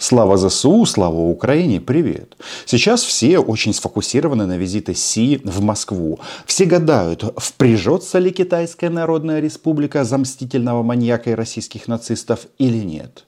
Слава 0.00 0.36
ЗСУ, 0.36 0.86
слава 0.86 1.16
Украине, 1.16 1.80
привет. 1.80 2.36
Сейчас 2.66 3.02
все 3.02 3.40
очень 3.40 3.74
сфокусированы 3.74 4.46
на 4.46 4.56
визите 4.56 4.94
Си 4.94 5.40
в 5.42 5.60
Москву. 5.60 6.20
Все 6.46 6.66
гадают, 6.66 7.24
впряжется 7.36 8.20
ли 8.20 8.30
Китайская 8.30 8.90
Народная 8.90 9.40
Республика 9.40 10.04
за 10.04 10.18
мстительного 10.18 10.84
маньяка 10.84 11.30
и 11.30 11.34
российских 11.34 11.88
нацистов 11.88 12.46
или 12.58 12.76
нет. 12.76 13.24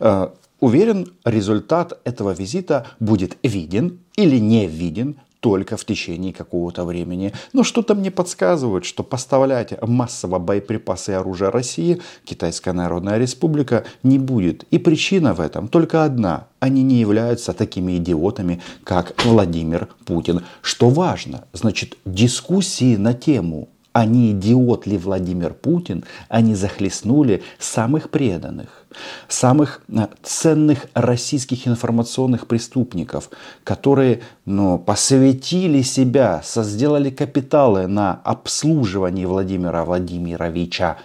Э, 0.00 0.28
уверен, 0.60 1.12
результат 1.26 2.00
этого 2.04 2.30
визита 2.30 2.86
будет 3.00 3.36
виден 3.42 3.98
или 4.16 4.38
не 4.38 4.66
виден 4.66 5.16
только 5.44 5.76
в 5.76 5.84
течение 5.84 6.32
какого-то 6.32 6.86
времени. 6.86 7.34
Но 7.52 7.64
что-то 7.64 7.94
мне 7.94 8.10
подсказывает, 8.10 8.86
что 8.86 9.02
поставлять 9.02 9.74
массово 9.82 10.38
боеприпасы 10.38 11.12
и 11.12 11.14
оружие 11.16 11.50
России 11.50 12.00
Китайская 12.24 12.72
Народная 12.72 13.18
Республика 13.18 13.84
не 14.02 14.18
будет. 14.18 14.64
И 14.70 14.78
причина 14.78 15.34
в 15.34 15.40
этом 15.40 15.68
только 15.68 16.04
одна. 16.04 16.46
Они 16.60 16.82
не 16.82 16.94
являются 16.94 17.52
такими 17.52 17.98
идиотами, 17.98 18.62
как 18.84 19.22
Владимир 19.22 19.88
Путин. 20.06 20.40
Что 20.62 20.88
важно, 20.88 21.44
значит, 21.52 21.98
дискуссии 22.06 22.96
на 22.96 23.12
тему 23.12 23.68
не 24.06 24.32
идиот 24.32 24.86
ли 24.88 24.98
Владимир 24.98 25.54
Путин, 25.54 26.04
они 26.28 26.56
захлестнули 26.56 27.44
самых 27.60 28.10
преданных, 28.10 28.84
самых 29.28 29.82
э, 29.88 30.08
ценных 30.20 30.86
российских 30.94 31.68
информационных 31.68 32.48
преступников, 32.48 33.30
которые 33.62 34.22
ну, 34.44 34.78
посвятили 34.78 35.82
себя, 35.82 36.42
сделали 36.44 37.10
капиталы 37.10 37.86
на 37.86 38.20
обслуживании 38.24 39.26
Владимира 39.26 39.84
Владимировича, 39.84 40.98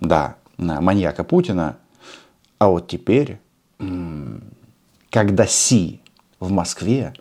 да, 0.00 0.34
маньяка 0.58 1.22
Путина. 1.22 1.76
А 2.58 2.68
вот 2.68 2.88
теперь, 2.88 3.38
когда 5.10 5.46
Си 5.46 6.00
в 6.40 6.50
Москве, 6.50 7.14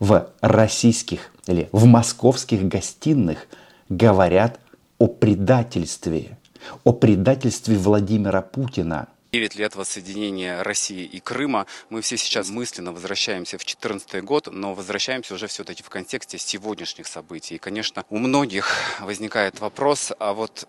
в 0.00 0.28
российских 0.40 1.30
или 1.46 1.68
в 1.70 1.84
московских 1.86 2.66
гостиных– 2.66 3.46
говорят 3.88 4.60
о 4.98 5.06
предательстве, 5.06 6.38
о 6.84 6.92
предательстве 6.92 7.76
Владимира 7.76 8.42
Путина. 8.42 9.08
9 9.32 9.56
лет 9.56 9.76
воссоединения 9.76 10.62
России 10.62 11.04
и 11.04 11.20
Крыма. 11.20 11.66
Мы 11.90 12.00
все 12.00 12.16
сейчас 12.16 12.48
мысленно 12.48 12.92
возвращаемся 12.92 13.58
в 13.58 13.60
2014 13.60 14.24
год, 14.24 14.48
но 14.50 14.72
возвращаемся 14.72 15.34
уже 15.34 15.48
все-таки 15.48 15.82
в 15.82 15.90
контексте 15.90 16.38
сегодняшних 16.38 17.06
событий. 17.06 17.56
И, 17.56 17.58
конечно, 17.58 18.04
у 18.08 18.18
многих 18.18 18.72
возникает 19.00 19.60
вопрос, 19.60 20.12
а 20.18 20.32
вот 20.32 20.66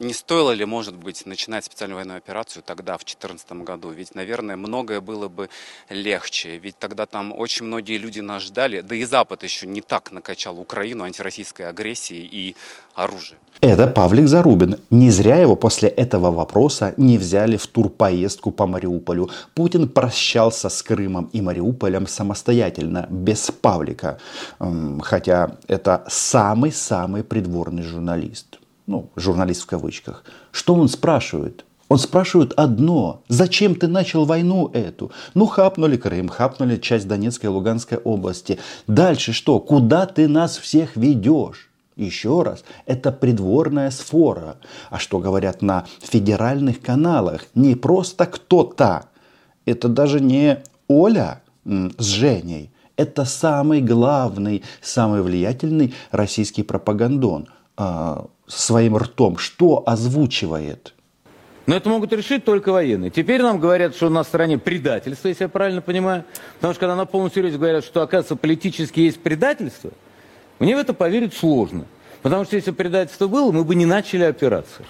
не 0.00 0.12
стоило 0.12 0.52
ли, 0.52 0.64
может 0.64 0.94
быть, 0.94 1.26
начинать 1.26 1.64
специальную 1.64 1.96
военную 1.96 2.18
операцию 2.18 2.62
тогда, 2.62 2.94
в 2.94 3.04
2014 3.04 3.52
году? 3.64 3.90
Ведь, 3.90 4.14
наверное, 4.14 4.56
многое 4.56 5.00
было 5.00 5.28
бы 5.28 5.48
легче. 5.88 6.58
Ведь 6.58 6.78
тогда 6.78 7.06
там 7.06 7.32
очень 7.36 7.66
многие 7.66 7.98
люди 7.98 8.20
нас 8.20 8.42
ждали. 8.42 8.80
Да 8.80 8.94
и 8.94 9.04
Запад 9.04 9.42
еще 9.42 9.66
не 9.66 9.80
так 9.80 10.12
накачал 10.12 10.58
Украину 10.58 11.04
антироссийской 11.04 11.68
агрессией 11.68 12.28
и 12.30 12.56
оружием. 12.94 13.40
Это 13.60 13.88
Павлик 13.88 14.28
Зарубин. 14.28 14.78
Не 14.90 15.10
зря 15.10 15.36
его 15.36 15.56
после 15.56 15.88
этого 15.88 16.30
вопроса 16.30 16.94
не 16.96 17.18
взяли 17.18 17.56
в 17.56 17.66
турпоездку 17.66 18.52
по 18.52 18.66
Мариуполю. 18.66 19.30
Путин 19.54 19.88
прощался 19.88 20.68
с 20.68 20.82
Крымом 20.82 21.28
и 21.32 21.40
Мариуполем 21.40 22.06
самостоятельно, 22.06 23.06
без 23.10 23.50
Павлика. 23.50 24.18
Хотя 25.02 25.56
это 25.66 26.04
самый-самый 26.08 27.24
придворный 27.24 27.82
журналист 27.82 28.58
ну, 28.88 29.10
журналист 29.16 29.62
в 29.62 29.66
кавычках, 29.66 30.24
что 30.50 30.74
он 30.74 30.88
спрашивает? 30.88 31.64
Он 31.88 31.98
спрашивает 31.98 32.52
одно. 32.54 33.22
Зачем 33.28 33.74
ты 33.74 33.86
начал 33.86 34.24
войну 34.24 34.70
эту? 34.72 35.12
Ну, 35.34 35.46
хапнули 35.46 35.96
Крым, 35.96 36.28
хапнули 36.28 36.76
часть 36.76 37.06
Донецкой 37.06 37.50
и 37.50 37.52
Луганской 37.52 37.98
области. 37.98 38.58
Дальше 38.86 39.32
что? 39.32 39.60
Куда 39.60 40.06
ты 40.06 40.26
нас 40.26 40.58
всех 40.58 40.96
ведешь? 40.96 41.70
Еще 41.96 42.42
раз, 42.42 42.64
это 42.86 43.10
придворная 43.10 43.90
сфора. 43.90 44.56
А 44.90 44.98
что 44.98 45.18
говорят 45.18 45.62
на 45.62 45.84
федеральных 46.00 46.80
каналах? 46.80 47.46
Не 47.54 47.74
просто 47.74 48.26
кто-то. 48.26 49.06
Это 49.64 49.88
даже 49.88 50.20
не 50.20 50.62
Оля 50.88 51.42
с 51.64 52.04
Женей. 52.04 52.70
Это 52.96 53.24
самый 53.24 53.80
главный, 53.80 54.62
самый 54.80 55.22
влиятельный 55.22 55.94
российский 56.10 56.62
пропагандон 56.62 57.48
а, 57.76 58.26
своим 58.48 58.96
ртом, 58.96 59.38
что 59.38 59.82
озвучивает. 59.86 60.94
Но 61.66 61.76
это 61.76 61.90
могут 61.90 62.12
решить 62.14 62.46
только 62.46 62.72
военные. 62.72 63.10
Теперь 63.10 63.42
нам 63.42 63.60
говорят, 63.60 63.94
что 63.94 64.08
в 64.08 64.24
стране 64.24 64.56
предательство, 64.56 65.28
если 65.28 65.44
я 65.44 65.48
правильно 65.48 65.82
понимаю. 65.82 66.24
Потому 66.54 66.72
что 66.72 66.80
когда 66.80 66.96
на 66.96 67.04
полном 67.04 67.30
серьезе 67.30 67.58
говорят, 67.58 67.84
что, 67.84 68.00
оказывается, 68.00 68.36
политически 68.36 69.00
есть 69.00 69.20
предательство, 69.22 69.90
мне 70.58 70.76
в 70.76 70.78
это 70.78 70.94
поверить 70.94 71.34
сложно. 71.34 71.84
Потому 72.22 72.46
что 72.46 72.56
если 72.56 72.70
предательство 72.70 73.28
было, 73.28 73.52
мы 73.52 73.64
бы 73.64 73.74
не 73.74 73.84
начали 73.84 74.24
операцию. 74.24 74.86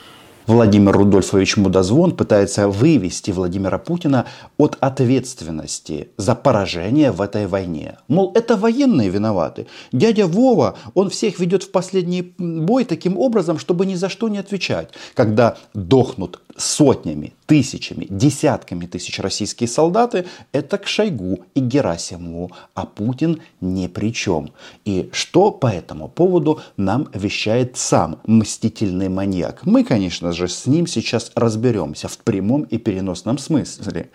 Владимир 0.48 0.96
Рудольфович 0.96 1.58
Мудозвон 1.58 2.16
пытается 2.16 2.68
вывести 2.68 3.30
Владимира 3.32 3.76
Путина 3.76 4.24
от 4.56 4.78
ответственности 4.80 6.08
за 6.16 6.34
поражение 6.34 7.12
в 7.12 7.20
этой 7.20 7.46
войне. 7.46 7.98
Мол, 8.08 8.32
это 8.34 8.56
военные 8.56 9.10
виноваты. 9.10 9.66
Дядя 9.92 10.26
Вова, 10.26 10.78
он 10.94 11.10
всех 11.10 11.38
ведет 11.38 11.64
в 11.64 11.70
последний 11.70 12.32
бой 12.38 12.86
таким 12.86 13.18
образом, 13.18 13.58
чтобы 13.58 13.84
ни 13.84 13.94
за 13.94 14.08
что 14.08 14.30
не 14.30 14.38
отвечать. 14.38 14.88
Когда 15.12 15.58
дохнут 15.74 16.40
сотнями, 16.58 17.32
тысячами, 17.46 18.06
десятками 18.10 18.86
тысяч 18.86 19.18
российские 19.18 19.68
солдаты, 19.68 20.26
это 20.52 20.78
к 20.78 20.86
Шойгу 20.86 21.44
и 21.54 21.60
Герасимову, 21.60 22.50
а 22.74 22.84
Путин 22.84 23.40
ни 23.60 23.86
при 23.86 24.12
чем. 24.12 24.52
И 24.84 25.08
что 25.12 25.50
по 25.50 25.68
этому 25.68 26.08
поводу 26.08 26.60
нам 26.76 27.08
вещает 27.14 27.76
сам 27.76 28.20
мстительный 28.26 29.08
маньяк? 29.08 29.64
Мы, 29.64 29.84
конечно 29.84 30.32
же, 30.32 30.48
с 30.48 30.66
ним 30.66 30.86
сейчас 30.86 31.32
разберемся 31.34 32.08
в 32.08 32.18
прямом 32.18 32.62
и 32.62 32.78
переносном 32.78 33.38
смысле. 33.38 34.10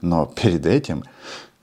Но 0.00 0.26
перед 0.26 0.66
этим 0.66 1.04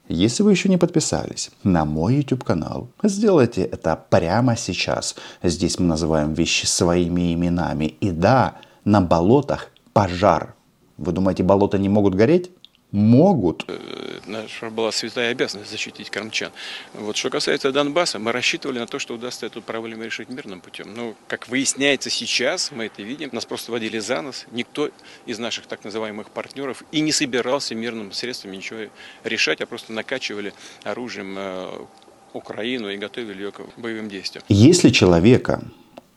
если 0.09 0.43
вы 0.43 0.51
еще 0.51 0.67
не 0.67 0.77
подписались 0.77 1.49
на 1.63 1.85
мой 1.85 2.17
YouTube 2.17 2.43
канал, 2.43 2.89
сделайте 3.01 3.63
это 3.63 3.95
прямо 4.09 4.57
сейчас. 4.57 5.15
Здесь 5.41 5.79
мы 5.79 5.85
называем 5.85 6.33
вещи 6.33 6.65
своими 6.65 7.33
именами. 7.33 7.85
И 7.85 8.11
да, 8.11 8.57
на 8.83 8.99
болотах 8.99 9.69
пожар. 9.93 10.55
Вы 10.97 11.11
думаете, 11.11 11.43
болота 11.43 11.77
не 11.77 11.89
могут 11.89 12.15
гореть? 12.15 12.51
Могут. 12.91 13.65
Э, 13.67 14.19
наша 14.27 14.69
была 14.69 14.91
святая 14.91 15.31
обязанность 15.31 15.71
защитить 15.71 16.11
крымчан. 16.11 16.51
Вот 16.93 17.17
что 17.17 17.31
касается 17.31 17.71
Донбасса, 17.71 18.19
мы 18.19 18.31
рассчитывали 18.31 18.77
на 18.77 18.85
то, 18.85 18.99
что 18.99 19.15
удастся 19.15 19.47
эту 19.47 19.63
проблему 19.63 20.03
решить 20.03 20.29
мирным 20.29 20.61
путем. 20.61 20.93
Но, 20.93 21.15
как 21.27 21.47
выясняется 21.47 22.11
сейчас, 22.11 22.71
мы 22.71 22.85
это 22.85 23.01
видим, 23.01 23.29
нас 23.31 23.45
просто 23.45 23.71
водили 23.71 23.97
за 23.97 24.21
нос. 24.21 24.45
Никто 24.51 24.91
из 25.25 25.39
наших 25.39 25.65
так 25.65 25.83
называемых 25.83 26.29
партнеров 26.29 26.83
и 26.91 27.01
не 27.01 27.11
собирался 27.11 27.73
мирным 27.73 28.11
средством 28.11 28.51
ничего 28.51 28.81
решать, 29.23 29.61
а 29.61 29.65
просто 29.65 29.91
накачивали 29.91 30.53
оружием 30.83 31.33
э, 31.35 31.85
Украину 32.33 32.89
и 32.89 32.97
готовили 32.97 33.41
ее 33.41 33.51
к 33.51 33.61
боевым 33.77 34.07
действиям. 34.07 34.43
Если 34.49 34.89
человека 34.89 35.63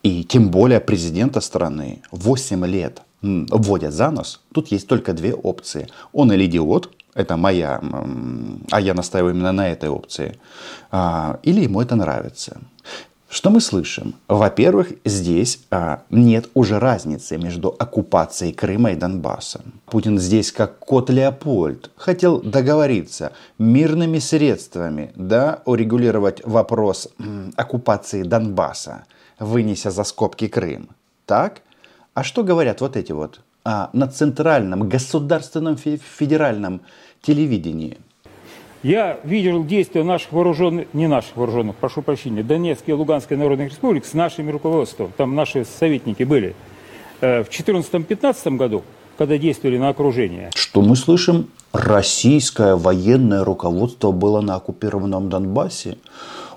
и 0.03 0.25
тем 0.25 0.50
более 0.50 0.81
президента 0.81 1.41
страны 1.41 2.03
8 2.10 2.66
лет 2.66 3.00
вводят 3.22 3.93
за 3.93 4.10
нос, 4.10 4.41
тут 4.53 4.69
есть 4.69 4.87
только 4.87 5.12
две 5.12 5.34
опции. 5.34 5.88
Он 6.12 6.32
или 6.32 6.47
идиот, 6.47 6.93
это 7.15 7.37
моя, 7.37 7.81
а 8.71 8.81
я 8.81 8.94
настаиваю 8.94 9.34
именно 9.34 9.53
на 9.53 9.69
этой 9.69 9.88
опции, 9.88 10.38
а, 10.91 11.41
или 11.43 11.62
ему 11.62 11.81
это 11.81 11.97
нравится. 11.97 12.60
Что 13.28 13.50
мы 13.50 13.60
слышим? 13.60 14.15
Во-первых, 14.28 14.93
здесь 15.05 15.60
а, 15.71 16.03
нет 16.10 16.49
уже 16.55 16.78
разницы 16.78 17.37
между 17.38 17.75
оккупацией 17.76 18.53
Крыма 18.53 18.93
и 18.93 18.97
Донбасса. 18.97 19.62
Путин 19.87 20.19
здесь 20.19 20.53
как 20.53 20.78
кот 20.78 21.10
Леопольд 21.10 21.91
хотел 21.97 22.41
договориться 22.41 23.32
мирными 23.59 24.21
средствами, 24.21 25.11
да, 25.17 25.61
урегулировать 25.64 26.40
вопрос 26.44 27.08
оккупации 27.56 28.23
Донбасса, 28.23 29.06
вынеся 29.40 29.90
за 29.90 30.05
скобки 30.05 30.46
Крым. 30.46 30.88
Так? 31.26 31.62
А 32.16 32.24
что 32.24 32.42
говорят 32.44 32.80
вот 32.80 32.96
эти 32.96 33.12
вот 33.12 33.40
а, 33.62 33.90
на 33.92 34.08
центральном 34.08 34.88
государственном 34.88 35.76
федеральном 35.76 36.80
телевидении? 37.20 37.98
Я 38.82 39.20
видел 39.22 39.62
действия 39.62 40.02
наших 40.02 40.32
вооруженных, 40.32 40.86
не 40.94 41.08
наших 41.08 41.36
вооруженных, 41.36 41.76
прошу 41.76 42.00
прощения, 42.00 42.42
Донецкой 42.42 42.94
и 42.94 42.96
Луганской 42.96 43.36
народных 43.36 43.68
республик 43.68 44.06
с 44.06 44.14
нашими 44.14 44.50
руководством. 44.50 45.12
Там 45.14 45.34
наши 45.34 45.66
советники 45.66 46.22
были. 46.22 46.56
Э, 47.20 47.44
в 47.44 47.50
2014-2015 47.50 48.56
году, 48.56 48.82
когда 49.18 49.36
действовали 49.36 49.76
на 49.76 49.90
окружение. 49.90 50.50
Что 50.54 50.80
мы 50.80 50.96
слышим? 50.96 51.50
Российское 51.74 52.76
военное 52.76 53.44
руководство 53.44 54.10
было 54.10 54.40
на 54.40 54.54
оккупированном 54.54 55.28
Донбассе? 55.28 55.98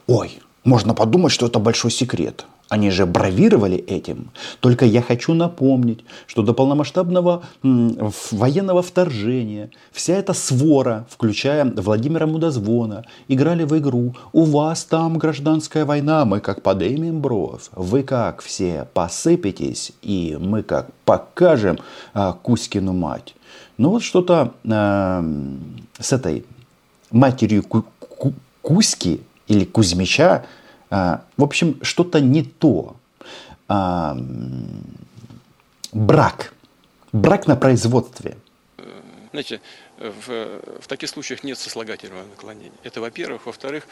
Ой, 0.08 0.40
Можно 0.64 0.94
подумать, 0.94 1.32
что 1.32 1.46
это 1.46 1.60
большой 1.60 1.92
секрет. 1.92 2.46
Они 2.70 2.92
же 2.92 3.08
бравировали 3.08 3.78
этим. 3.78 4.30
Только 4.60 4.86
я 4.86 5.02
хочу 5.02 5.34
напомнить, 5.34 6.06
что 6.28 6.44
до 6.44 6.54
полномасштабного 6.54 7.42
военного 7.64 8.84
вторжения 8.84 9.72
вся 9.92 10.14
эта 10.14 10.34
свора, 10.34 11.08
включая 11.10 11.66
Владимира 11.66 12.28
Мудозвона, 12.28 13.06
играли 13.28 13.64
в 13.64 13.76
игру 13.80 14.14
«У 14.34 14.44
вас 14.44 14.84
там 14.84 15.18
гражданская 15.18 15.84
война, 15.84 16.26
мы 16.26 16.42
как 16.42 16.62
поднимем 16.62 17.22
бровь, 17.22 17.70
вы 17.76 18.04
как 18.04 18.42
все 18.42 18.88
посыпетесь, 18.94 19.94
и 20.04 20.38
мы 20.40 20.62
как 20.62 20.90
покажем 21.06 21.80
а, 22.14 22.34
Кузькину 22.34 22.94
мать». 22.94 23.34
Ну 23.80 23.92
вот 23.92 24.04
что-то 24.04 24.54
э, 24.64 25.24
с 26.00 26.14
этой 26.14 26.46
матерью 27.12 27.64
Ку- 27.64 27.86
Ку- 28.00 28.34
Кузьки 28.62 29.22
или 29.50 29.66
Кузьмича 29.66 30.46
а, 30.90 31.22
в 31.38 31.44
общем, 31.44 31.78
что-то 31.84 32.20
не 32.20 32.44
то. 32.44 32.96
А, 33.68 34.18
брак. 35.92 36.54
Брак 37.12 37.48
на 37.48 37.56
производстве. 37.56 38.38
Знаете, 39.32 39.62
в, 40.00 40.60
в 40.82 40.88
таких 40.88 41.10
случаях 41.10 41.44
нет 41.44 41.58
сослагательного 41.60 42.24
наклонения. 42.26 42.72
Это, 42.84 43.00
во-первых. 43.00 43.46
Во-вторых, 43.46 43.88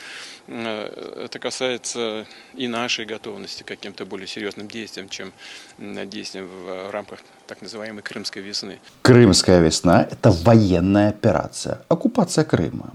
э, 0.48 1.25
это 1.25 1.38
касается 1.38 2.25
и 2.56 2.68
нашей 2.68 3.06
готовности 3.06 3.62
к 3.62 3.68
каким-то 3.68 4.06
более 4.06 4.27
серьезным 4.27 4.68
действиям, 4.68 5.10
чем 5.10 5.31
действиям 5.77 6.48
в 6.48 6.89
рамках 6.92 7.19
так 7.45 7.62
называемой 7.62 8.01
Крымской 8.01 8.42
весны. 8.42 8.80
Крымская 9.03 9.60
весна– 9.62 10.07
это 10.12 10.31
военная 10.31 11.10
операция, 11.10 11.81
оккупация 11.88 12.44
Крыма. 12.44 12.94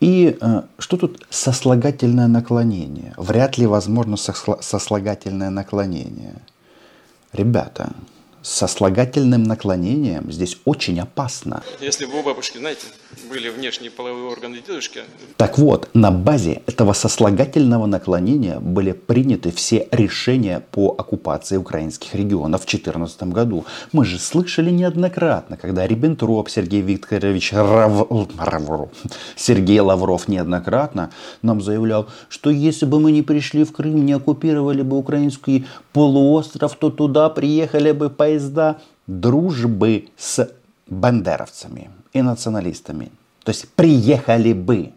И 0.00 0.36
э, 0.40 0.62
что 0.78 0.96
тут 0.96 1.24
сослагательное 1.30 2.26
наклонение? 2.26 3.14
Вряд 3.16 3.58
ли 3.58 3.66
возможно 3.66 4.16
сослагательное 4.16 5.50
наклонение. 5.50 6.34
Ребята, 7.32 7.92
сослагательным 8.42 9.44
наклонением 9.44 10.30
здесь 10.32 10.58
очень 10.64 11.00
опасно. 11.00 11.62
Если 11.80 12.06
бы 12.06 12.20
у 12.20 12.22
бабушки, 12.22 12.58
знаете, 12.58 12.86
были 13.28 13.48
внешние 13.48 13.90
половые 13.90 14.26
органы 14.26 14.58
дедушки. 14.66 15.02
Так 15.36 15.58
вот, 15.58 15.88
на 15.94 16.10
базе 16.10 16.62
этого 16.66 16.92
сослагательного 16.92 17.86
наклонения 17.86 18.58
были 18.58 18.92
приняты 18.92 19.52
все 19.52 19.88
решения 19.90 20.62
по 20.70 20.94
оккупации 20.98 21.56
украинских 21.56 22.14
регионов 22.14 22.62
в 22.62 22.66
2014 22.66 23.22
году. 23.24 23.64
Мы 23.92 24.04
же 24.04 24.18
слышали 24.18 24.70
неоднократно, 24.70 25.56
когда 25.56 25.86
Риббентроп 25.86 26.48
Сергей 26.48 26.82
Викторович 26.82 27.52
Рав... 27.52 28.06
Рав... 28.38 28.88
Сергей 29.36 29.80
Лавров 29.80 30.28
неоднократно 30.28 31.10
нам 31.42 31.60
заявлял, 31.60 32.08
что 32.28 32.50
если 32.50 32.86
бы 32.86 33.00
мы 33.00 33.12
не 33.12 33.22
пришли 33.22 33.64
в 33.64 33.72
Крым, 33.72 34.04
не 34.04 34.12
оккупировали 34.12 34.82
бы 34.82 34.96
украинский 34.96 35.66
полуостров, 35.92 36.74
то 36.76 36.90
туда 36.90 37.28
приехали 37.28 37.92
бы 37.92 38.10
по 38.10 38.31
поезда 38.32 38.78
дружбы 39.06 40.08
с 40.16 40.48
бандеровцами 40.86 41.90
и 42.12 42.22
националистами. 42.22 43.10
То 43.44 43.50
есть 43.50 43.68
приехали 43.74 44.52
бы. 44.52 44.92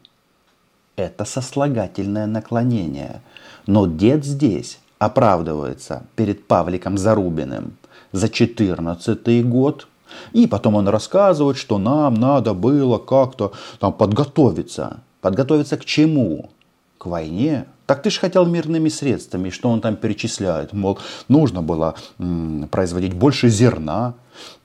Это 0.95 1.25
сослагательное 1.25 2.25
наклонение. 2.25 3.21
Но 3.67 3.85
дед 3.85 4.23
здесь 4.23 4.79
оправдывается 4.99 6.03
перед 6.15 6.47
Павликом 6.47 6.97
Зарубиным 6.97 7.75
за 8.13 8.29
14 8.29 9.45
год. 9.45 9.88
И 10.31 10.47
потом 10.47 10.75
он 10.75 10.88
рассказывает, 10.88 11.57
что 11.57 11.77
нам 11.77 12.13
надо 12.13 12.53
было 12.53 12.97
как-то 12.97 13.51
там 13.79 13.91
подготовиться. 13.91 14.99
Подготовиться 15.19 15.75
к 15.75 15.83
чему? 15.83 16.49
К 16.97 17.07
войне, 17.07 17.65
так 17.86 18.01
ты 18.01 18.09
же 18.09 18.19
хотел 18.19 18.45
мирными 18.45 18.89
средствами, 18.89 19.50
что 19.50 19.69
он 19.69 19.80
там 19.80 19.95
перечисляет. 19.95 20.74
Мол, 20.74 20.97
нужно 21.27 21.62
было 21.62 21.95
м, 22.18 22.68
производить 22.71 23.13
больше 23.13 23.50
зерна. 23.50 24.15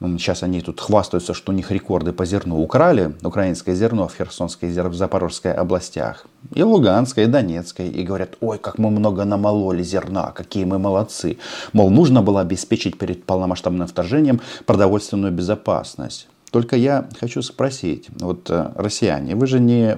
Сейчас 0.00 0.42
они 0.42 0.62
тут 0.62 0.80
хвастаются, 0.80 1.34
что 1.34 1.52
у 1.52 1.54
них 1.54 1.70
рекорды 1.70 2.12
по 2.12 2.24
зерну. 2.24 2.60
Украли 2.60 3.14
украинское 3.22 3.74
зерно 3.74 4.08
в 4.08 4.16
Херсонской 4.16 4.70
и 4.70 4.72
Запорожской 4.72 5.52
областях. 5.52 6.26
И 6.54 6.62
Луганской, 6.62 7.24
и 7.24 7.26
Донецкой. 7.26 7.88
И 7.88 8.02
говорят, 8.02 8.36
ой, 8.40 8.58
как 8.58 8.78
мы 8.78 8.90
много 8.90 9.24
намололи 9.24 9.82
зерна, 9.82 10.32
какие 10.32 10.64
мы 10.64 10.78
молодцы. 10.78 11.36
Мол, 11.72 11.90
нужно 11.90 12.22
было 12.22 12.40
обеспечить 12.40 12.98
перед 12.98 13.24
полномасштабным 13.24 13.86
вторжением 13.86 14.40
продовольственную 14.66 15.32
безопасность. 15.32 16.26
Только 16.50 16.76
я 16.76 17.08
хочу 17.20 17.42
спросить, 17.42 18.08
вот 18.18 18.50
э, 18.50 18.72
россияне, 18.74 19.36
вы 19.36 19.46
же 19.46 19.60
не 19.60 19.96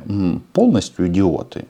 полностью 0.52 1.06
идиоты. 1.06 1.64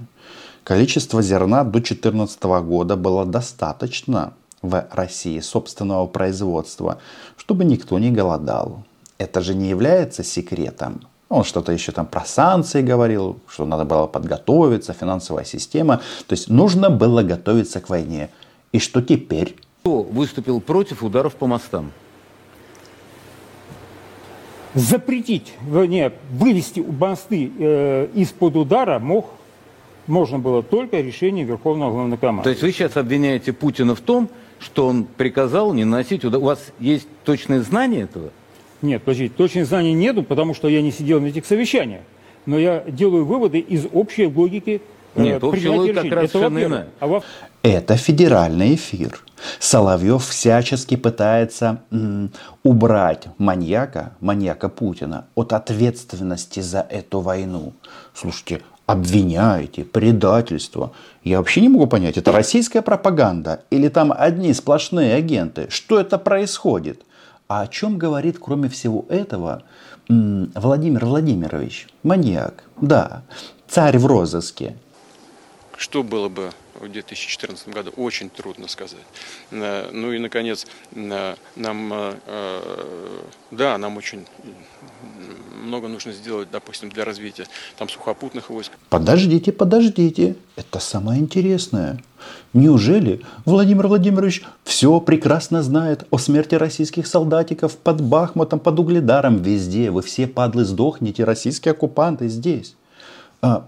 Количество 0.65 1.23
зерна 1.23 1.65
до 1.65 1.73
2014 1.73 2.43
года 2.43 2.97
было 2.97 3.27
достаточно 3.27 4.35
в 4.63 4.87
России 4.93 5.41
собственного 5.41 6.07
производства, 6.07 6.99
чтобы 7.37 7.65
никто 7.65 7.99
не 7.99 8.13
голодал. 8.13 8.85
Это 9.19 9.41
же 9.41 9.55
не 9.55 9.69
является 9.69 10.23
секретом. 10.23 11.01
Он 11.29 11.43
что-то 11.45 11.73
еще 11.73 11.93
там 11.93 12.07
про 12.07 12.25
санкции 12.25 12.83
говорил, 12.83 13.41
что 13.49 13.67
надо 13.67 13.85
было 13.85 14.07
подготовиться, 14.07 14.93
финансовая 14.93 15.45
система. 15.45 15.97
То 16.27 16.35
есть 16.35 16.49
нужно 16.49 16.91
было 16.91 17.23
готовиться 17.23 17.81
к 17.81 17.89
войне. 17.89 18.31
И 18.71 18.79
что 18.79 19.03
теперь? 19.03 19.57
Кто 19.81 20.03
выступил 20.03 20.61
против 20.61 21.03
ударов 21.03 21.35
по 21.35 21.47
мостам? 21.47 21.91
Запретить, 24.75 25.55
не, 25.67 26.13
вывести 26.31 26.81
мосты 26.81 27.53
э, 27.59 28.09
из-под 28.15 28.57
удара 28.57 28.99
мог 28.99 29.27
можно 30.07 30.39
было 30.39 30.63
только 30.63 31.01
решение 31.01 31.45
Верховного 31.45 31.91
Главнокомандующего. 31.93 32.45
То 32.45 32.51
есть 32.51 32.63
вы 32.63 32.73
сейчас 32.73 32.97
обвиняете 32.97 33.53
Путина 33.53 33.95
в 33.95 34.01
том, 34.01 34.29
что 34.59 34.87
он 34.87 35.05
приказал 35.05 35.73
не 35.75 35.85
носить... 35.85 36.25
У 36.25 36.41
вас 36.41 36.73
есть 36.79 37.09
точные 37.25 37.63
знания 37.63 38.03
этого? 38.03 38.31
Нет, 38.81 39.03
подождите, 39.03 39.35
точных 39.37 39.67
знаний 39.67 39.93
нету, 39.93 40.23
потому 40.23 40.55
что 40.55 40.69
я 40.69 40.83
не 40.83 40.91
сидел 40.91 41.21
на 41.21 41.27
этих 41.27 41.47
совещаниях. 41.47 42.03
Но 42.47 42.59
я 42.59 42.83
делаю 42.87 43.25
выводы 43.25 43.61
из 43.61 43.87
общей 43.93 44.27
логики 44.27 44.83
э, 45.15 45.23
Нет, 45.23 45.45
общая 45.45 45.71
логика 45.71 46.03
как 46.03 46.13
раз 46.13 46.25
Это 46.25 46.33
совершенно 46.33 46.65
иная. 46.65 46.89
А 46.99 47.07
во... 47.07 47.23
Это 47.63 47.97
федеральный 47.97 48.75
эфир. 48.75 49.21
Соловьев 49.61 50.27
всячески 50.27 50.97
пытается 50.97 51.83
м, 51.93 52.33
убрать 52.65 53.27
маньяка, 53.39 54.17
маньяка 54.21 54.69
Путина, 54.69 55.27
от 55.37 55.53
ответственности 55.53 56.61
за 56.61 56.81
эту 56.81 57.21
войну. 57.21 57.73
Слушайте, 58.15 58.63
обвиняете, 58.87 59.85
предательство. 59.85 60.93
Я 61.25 61.39
вообще 61.39 61.61
не 61.61 61.69
могу 61.69 61.87
понять, 61.87 62.17
это 62.17 62.33
российская 62.33 62.83
пропаганда 62.83 63.63
или 63.71 63.89
там 63.89 64.13
одни 64.17 64.53
сплошные 64.53 65.15
агенты? 65.15 65.67
Что 65.71 66.01
это 66.01 66.19
происходит? 66.19 67.03
А 67.49 67.63
о 67.63 67.67
чем 67.67 67.99
говорит, 67.99 68.39
кроме 68.41 68.69
всего 68.69 69.05
этого, 69.09 69.63
Владимир 70.09 71.05
Владимирович? 71.05 71.89
Маньяк, 72.03 72.65
да, 72.81 73.23
царь 73.69 73.99
в 73.99 74.07
розыске. 74.07 74.77
Что 75.77 76.03
было 76.03 76.29
бы 76.29 76.51
в 76.89 76.93
2014 76.93 77.69
году, 77.69 77.93
очень 77.97 78.31
трудно 78.31 78.69
сказать. 78.69 79.05
Э, 79.51 79.91
ну 79.93 80.13
и, 80.13 80.19
наконец, 80.19 80.67
э, 80.93 81.35
нам, 81.57 81.93
э, 81.93 83.23
да, 83.51 83.79
нам 83.79 83.97
очень 83.97 84.27
много 85.63 85.89
нужно 85.89 86.13
сделать, 86.13 86.49
допустим, 86.51 86.91
для 86.91 87.05
развития 87.05 87.47
там 87.79 87.89
сухопутных 87.89 88.51
войск. 88.51 88.73
Подождите, 88.91 89.53
подождите, 89.53 90.37
это 90.57 90.81
самое 90.81 91.21
интересное. 91.21 92.03
Неужели 92.53 93.23
Владимир 93.45 93.87
Владимирович 93.87 94.43
все 94.65 95.01
прекрасно 95.01 95.63
знает 95.63 96.07
о 96.11 96.19
смерти 96.19 96.55
российских 96.55 97.07
солдатиков 97.07 97.77
под 97.77 98.01
Бахмутом, 98.01 98.61
под 98.61 98.79
Угледаром, 98.79 99.43
везде? 99.43 99.91
Вы 99.91 100.03
все, 100.03 100.27
падлы, 100.27 100.65
сдохнете, 100.65 101.25
российские 101.25 101.73
оккупанты 101.73 102.29
здесь. 102.29 102.77
А, 103.41 103.67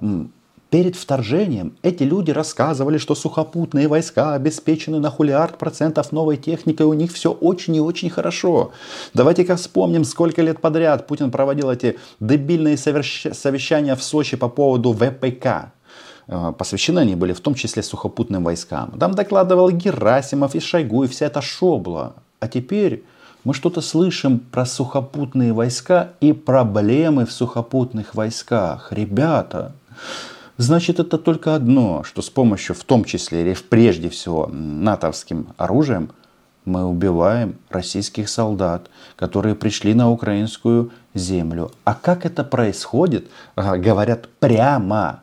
Перед 0.75 0.97
вторжением 0.97 1.77
эти 1.83 2.03
люди 2.03 2.33
рассказывали, 2.33 2.99
что 2.99 3.15
сухопутные 3.15 3.87
войска 3.87 4.35
обеспечены 4.35 4.99
на 4.99 5.09
хулиард 5.09 5.57
процентов 5.57 6.11
новой 6.11 6.37
техникой, 6.37 6.87
у 6.87 6.95
них 6.95 7.13
все 7.13 7.31
очень 7.31 7.77
и 7.77 7.81
очень 7.81 8.11
хорошо. 8.11 8.73
Давайте-ка 9.15 9.55
вспомним, 9.55 10.03
сколько 10.03 10.43
лет 10.43 10.61
подряд 10.61 11.07
Путин 11.07 11.31
проводил 11.31 11.71
эти 11.71 11.97
дебильные 12.19 12.77
совещания 12.77 13.95
в 13.95 14.03
Сочи 14.03 14.37
по 14.37 14.49
поводу 14.49 14.93
ВПК. 14.93 15.71
Э, 16.27 16.53
посвящены 16.59 16.99
они 16.99 17.15
были 17.15 17.35
в 17.35 17.41
том 17.41 17.55
числе 17.55 17.85
сухопутным 17.85 18.43
войскам. 18.43 18.99
Там 18.99 19.15
докладывал 19.15 19.71
Герасимов 19.71 20.57
и 20.57 20.59
Шойгу 20.59 21.05
и 21.05 21.07
вся 21.07 21.27
эта 21.27 21.41
шобла. 21.41 22.17
А 22.41 22.49
теперь 22.49 23.05
мы 23.45 23.55
что-то 23.55 23.81
слышим 23.81 24.41
про 24.41 24.67
сухопутные 24.67 25.53
войска 25.53 26.15
и 26.21 26.33
проблемы 26.33 27.27
в 27.27 27.31
сухопутных 27.31 28.17
войсках. 28.17 28.91
Ребята, 28.91 29.73
значит 30.57 31.01
это 31.01 31.19
только 31.19 31.55
одно, 31.55 32.03
что 32.05 32.23
с 32.23 32.31
помощью, 32.31 32.75
в 32.75 32.85
том 32.85 33.05
числе 33.05 33.43
или 33.43 33.57
прежде 33.69 34.09
всего 34.09 34.49
натовским 34.53 35.49
оружием, 35.57 36.11
мы 36.65 36.87
убиваем 36.87 37.57
российских 37.69 38.29
солдат, 38.29 38.89
которые 39.17 39.55
пришли 39.55 39.93
на 39.93 40.11
украинскую 40.11 40.93
землю. 41.13 41.71
А 41.85 41.95
как 41.95 42.25
это 42.25 42.43
происходит, 42.43 43.29
говорят 43.55 44.29
прямо 44.41 45.21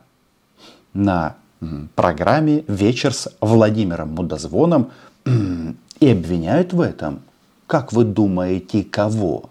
на 0.94 1.34
программе 1.96 2.64
«Вечер 2.68 3.12
с 3.12 3.28
Владимиром 3.40 4.10
Мудозвоном» 4.10 4.92
и 6.00 6.08
обвиняют 6.08 6.72
в 6.72 6.80
этом, 6.80 7.22
как 7.66 7.92
вы 7.92 8.04
думаете, 8.04 8.84
кого? 8.84 9.50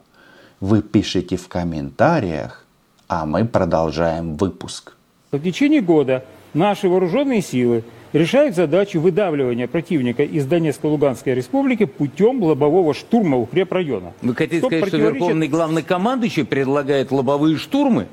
Вы 0.62 0.82
пишите 0.82 1.36
в 1.38 1.48
комментариях, 1.48 2.66
а 3.08 3.26
мы 3.26 3.46
продолжаем 3.46 4.38
выпуск. 4.38 4.94
В 5.32 5.40
течение 5.40 5.80
года 5.80 6.26
наши 6.54 6.90
вооруженные 6.90 7.42
силы 7.42 7.86
решают 8.12 8.54
задачу 8.54 9.00
выдавливания 9.00 9.66
противника 9.66 10.24
из 10.24 10.46
Донецкой 10.46 10.90
Луганской 10.92 11.34
республики 11.34 11.86
путем 11.86 12.44
лобового 12.44 12.94
штурма 12.94 13.38
укрепрайона. 13.38 14.12
Вы 14.22 14.36
хотите 14.36 14.58
Что 14.58 14.68
сказать, 14.68 14.88
что 14.88 14.98
противоречит- 14.98 15.22
Верховный 15.22 15.48
главнокомандующий 15.48 16.44
предлагает 16.44 17.12
лобовые 17.12 17.56
штурмы? 17.58 18.08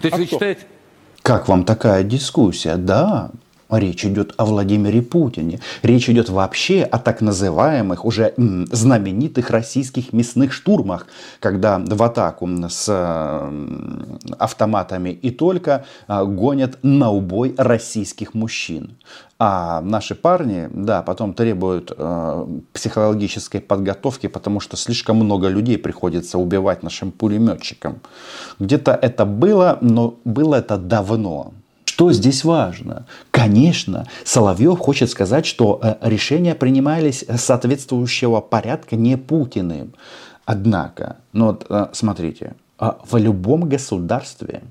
То 0.00 0.06
есть 0.08 0.14
А 0.16 0.18
вы 0.18 0.26
кто? 0.26 0.34
считаете... 0.36 0.60
Как 1.22 1.48
вам 1.48 1.64
такая 1.64 2.02
дискуссия? 2.02 2.74
Да, 2.76 3.30
речь 3.78 4.04
идет 4.04 4.34
о 4.36 4.44
Владимире 4.44 5.02
Путине. 5.02 5.60
Речь 5.82 6.08
идет 6.08 6.28
вообще 6.28 6.82
о 6.82 6.98
так 6.98 7.20
называемых 7.20 8.04
уже 8.04 8.34
знаменитых 8.36 9.50
российских 9.50 10.12
мясных 10.12 10.52
штурмах, 10.52 11.06
когда 11.40 11.78
в 11.78 12.02
атаку 12.02 12.48
с 12.68 12.88
автоматами 14.38 15.10
и 15.10 15.30
только 15.30 15.84
а, 16.06 16.24
гонят 16.24 16.78
на 16.82 17.10
убой 17.10 17.54
российских 17.56 18.34
мужчин. 18.34 18.96
А 19.38 19.80
наши 19.80 20.14
парни, 20.14 20.68
да, 20.72 21.02
потом 21.02 21.34
требуют 21.34 21.92
э, 21.96 22.46
психологической 22.72 23.60
подготовки, 23.60 24.28
потому 24.28 24.60
что 24.60 24.76
слишком 24.76 25.16
много 25.16 25.48
людей 25.48 25.76
приходится 25.76 26.38
убивать 26.38 26.82
нашим 26.82 27.10
пулеметчикам. 27.10 28.00
Где-то 28.60 28.92
это 28.92 29.24
было, 29.24 29.78
но 29.80 30.14
было 30.24 30.54
это 30.54 30.76
давно. 30.76 31.52
Что 31.94 32.10
здесь 32.10 32.42
важно? 32.42 33.06
Конечно, 33.30 34.08
Соловьев 34.24 34.80
хочет 34.80 35.10
сказать, 35.10 35.46
что 35.46 35.78
э, 35.80 35.94
решения 36.00 36.56
принимались 36.56 37.24
соответствующего 37.36 38.40
порядка 38.40 38.96
не 38.96 39.16
Путиным. 39.16 39.94
Однако, 40.44 41.18
ну 41.32 41.46
вот 41.46 41.66
э, 41.68 41.86
смотрите, 41.92 42.54
а 42.80 42.98
в 43.08 43.16
любом 43.16 43.68
государстве 43.68 44.64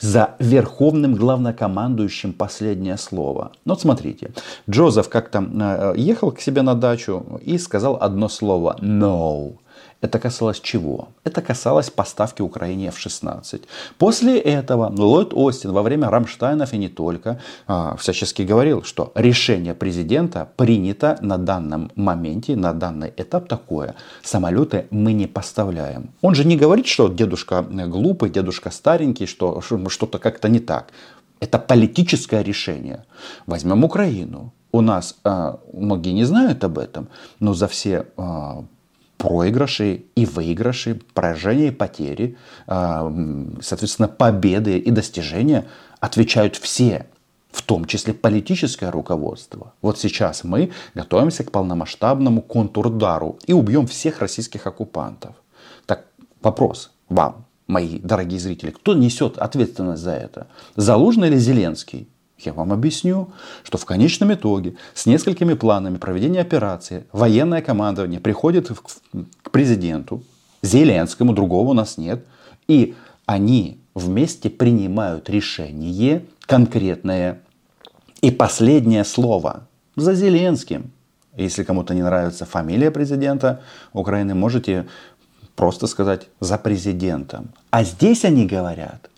за 0.00 0.34
верховным 0.40 1.14
главнокомандующим 1.14 2.32
последнее 2.32 2.96
слово. 2.96 3.52
Ну 3.64 3.74
вот 3.74 3.80
смотрите, 3.80 4.32
Джозеф 4.68 5.08
как-то 5.08 5.46
э, 5.48 5.94
ехал 5.96 6.32
к 6.32 6.40
себе 6.40 6.62
на 6.62 6.74
дачу 6.74 7.40
и 7.40 7.56
сказал 7.58 7.98
одно 8.00 8.28
слово 8.28 8.76
«no». 8.80 9.58
Это 10.00 10.20
касалось 10.20 10.60
чего? 10.60 11.08
Это 11.24 11.42
касалось 11.42 11.90
поставки 11.90 12.40
Украине 12.40 12.88
F-16. 12.88 13.62
После 13.98 14.38
этого 14.38 14.92
Ллойд 14.96 15.32
Остин 15.34 15.72
во 15.72 15.82
время 15.82 16.08
Рамштайнов 16.08 16.72
и 16.72 16.78
не 16.78 16.88
только 16.88 17.40
а, 17.66 17.96
всячески 17.96 18.42
говорил, 18.42 18.84
что 18.84 19.10
решение 19.16 19.74
президента 19.74 20.48
принято 20.56 21.18
на 21.20 21.36
данном 21.36 21.90
моменте, 21.96 22.54
на 22.54 22.72
данный 22.72 23.12
этап 23.16 23.48
такое. 23.48 23.96
Самолеты 24.22 24.86
мы 24.90 25.12
не 25.12 25.26
поставляем. 25.26 26.10
Он 26.22 26.34
же 26.36 26.44
не 26.44 26.56
говорит, 26.56 26.86
что 26.86 27.08
дедушка 27.08 27.62
глупый, 27.62 28.30
дедушка 28.30 28.70
старенький, 28.70 29.26
что 29.26 29.60
что- 29.60 29.88
что-то 29.88 30.18
как-то 30.18 30.48
не 30.48 30.60
так. 30.60 30.92
Это 31.40 31.58
политическое 31.58 32.44
решение. 32.44 33.04
Возьмем 33.46 33.82
Украину. 33.84 34.52
У 34.70 34.80
нас, 34.80 35.16
а, 35.24 35.58
многие 35.72 36.12
не 36.12 36.24
знают 36.24 36.62
об 36.62 36.78
этом, 36.78 37.08
но 37.40 37.54
за 37.54 37.66
все 37.66 38.06
а, 38.16 38.64
проигрыши 39.18 40.04
и 40.14 40.24
выигрыши, 40.24 41.00
поражения 41.12 41.68
и 41.68 41.72
потери, 41.72 42.36
а, 42.66 43.12
соответственно, 43.60 44.08
победы 44.08 44.78
и 44.78 44.90
достижения 44.90 45.66
отвечают 46.00 46.56
все, 46.56 47.06
в 47.50 47.62
том 47.62 47.84
числе 47.84 48.14
политическое 48.14 48.90
руководство. 48.90 49.74
Вот 49.82 49.98
сейчас 49.98 50.44
мы 50.44 50.70
готовимся 50.94 51.44
к 51.44 51.50
полномасштабному 51.50 52.40
контрудару 52.40 53.38
и 53.46 53.52
убьем 53.52 53.86
всех 53.86 54.20
российских 54.20 54.66
оккупантов. 54.66 55.34
Так, 55.86 56.04
вопрос 56.40 56.92
вам, 57.08 57.44
мои 57.66 57.98
дорогие 57.98 58.38
зрители, 58.38 58.70
кто 58.70 58.94
несет 58.94 59.36
ответственность 59.38 60.02
за 60.02 60.12
это? 60.12 60.46
Залужный 60.76 61.28
или 61.28 61.38
Зеленский? 61.38 62.08
Я 62.38 62.52
вам 62.52 62.72
объясню, 62.72 63.30
что 63.64 63.78
в 63.78 63.84
конечном 63.84 64.32
итоге 64.32 64.76
с 64.94 65.06
несколькими 65.06 65.54
планами 65.54 65.98
проведения 65.98 66.40
операции 66.40 67.04
военное 67.12 67.62
командование 67.62 68.20
приходит 68.20 68.70
к 69.42 69.50
президенту, 69.50 70.22
Зеленскому, 70.62 71.32
другого 71.32 71.70
у 71.70 71.72
нас 71.72 71.98
нет, 71.98 72.24
и 72.66 72.94
они 73.26 73.80
вместе 73.94 74.50
принимают 74.50 75.28
решение 75.28 76.24
конкретное. 76.46 77.40
И 78.20 78.30
последнее 78.30 79.04
слово 79.04 79.68
за 79.94 80.14
Зеленским. 80.14 80.90
Если 81.36 81.62
кому-то 81.62 81.94
не 81.94 82.02
нравится 82.02 82.44
фамилия 82.44 82.90
президента 82.90 83.62
Украины, 83.92 84.34
можете 84.34 84.88
просто 85.54 85.86
сказать 85.86 86.28
за 86.40 86.58
президентом. 86.58 87.50
А 87.70 87.84
здесь 87.84 88.24
они 88.24 88.46
говорят 88.46 89.10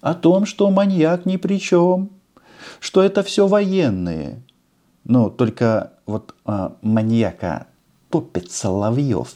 о 0.00 0.14
том, 0.14 0.46
что 0.46 0.70
маньяк 0.70 1.26
ни 1.26 1.36
при 1.36 1.58
чем, 1.58 2.10
что 2.84 3.02
это 3.02 3.22
все 3.22 3.46
военные. 3.46 4.42
Но 5.04 5.30
только 5.30 5.92
вот 6.04 6.34
а, 6.44 6.76
маньяка 6.82 7.66
топит 8.10 8.52
Соловьев. 8.52 9.28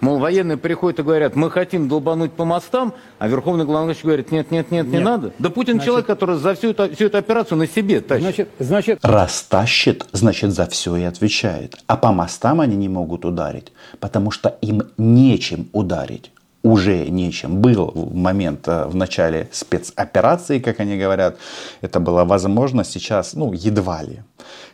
Мол, 0.00 0.18
военные 0.18 0.58
приходят 0.58 0.98
и 0.98 1.02
говорят, 1.02 1.34
мы 1.34 1.50
хотим 1.50 1.88
долбануть 1.88 2.32
по 2.32 2.44
мостам, 2.44 2.92
а 3.18 3.28
Верховный 3.28 3.64
главнокомандующий 3.64 4.02
говорит, 4.02 4.30
нет, 4.30 4.50
нет, 4.50 4.70
нет, 4.70 4.86
не 4.88 4.96
Нет. 4.96 5.04
надо. 5.04 5.32
Да 5.38 5.48
Путин 5.48 5.80
человек, 5.80 6.06
который 6.06 6.36
за 6.36 6.54
всю 6.54 6.70
эту, 6.70 6.94
всю 6.94 7.06
эту 7.06 7.16
операцию 7.16 7.56
на 7.56 7.66
себе 7.66 8.00
тащит. 8.00 8.24
Значит, 8.24 8.48
значит, 8.58 8.98
Раз 9.02 9.42
тащит, 9.42 10.06
значит 10.12 10.50
за 10.50 10.66
все 10.66 10.94
и 10.96 11.04
отвечает. 11.04 11.78
А 11.86 11.96
по 11.96 12.12
мостам 12.12 12.60
они 12.60 12.76
не 12.76 12.90
могут 12.90 13.24
ударить, 13.24 13.72
потому 14.00 14.30
что 14.30 14.58
им 14.60 14.82
нечем 14.98 15.68
ударить. 15.72 16.30
Уже 16.62 17.08
нечем. 17.08 17.60
Был 17.60 17.92
момент 18.14 18.68
э, 18.68 18.86
в 18.86 18.94
начале 18.94 19.48
спецоперации, 19.50 20.60
как 20.60 20.78
они 20.78 20.96
говорят. 20.96 21.36
Это 21.80 21.98
было 21.98 22.24
возможно 22.24 22.84
сейчас, 22.84 23.34
ну, 23.34 23.52
едва 23.52 24.02
ли. 24.02 24.22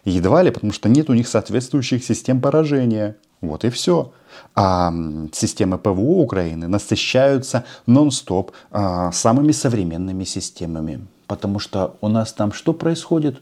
Едва 0.04 0.42
ли, 0.42 0.50
потому 0.50 0.72
что 0.72 0.88
нет 0.90 1.08
у 1.08 1.14
них 1.14 1.28
соответствующих 1.28 2.04
систем 2.04 2.42
поражения. 2.42 3.16
Вот 3.40 3.64
и 3.64 3.70
все. 3.70 4.12
А 4.54 4.92
системы 5.32 5.78
ПВО 5.78 6.20
Украины 6.20 6.68
насыщаются 6.68 7.64
нон-стоп 7.86 8.52
а, 8.70 9.10
самыми 9.12 9.52
современными 9.52 10.24
системами. 10.24 11.06
Потому 11.26 11.58
что 11.58 11.96
у 12.00 12.08
нас 12.08 12.32
там 12.32 12.52
что 12.52 12.74
происходит? 12.74 13.40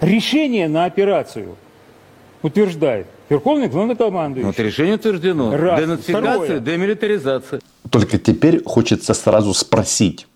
Решение 0.00 0.68
на 0.68 0.84
операцию 0.84 1.56
утверждает 2.42 3.06
Верховный 3.28 3.68
главнокомандующий. 3.68 4.46
Вот 4.46 4.58
решение 4.58 4.94
утверждено. 4.94 5.56
Раз. 5.56 5.80
Денацификация, 5.80 6.42
Второе. 6.42 6.60
демилитаризация. 6.60 7.60
Только 7.90 8.18
теперь 8.18 8.62
хочется 8.64 9.14
сразу 9.14 9.52
спросить, 9.52 10.28